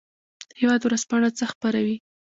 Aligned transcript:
هیواد 0.59 0.81
ورځپاڼه 0.83 1.29
څه 1.37 1.45
خپروي؟ 1.51 1.97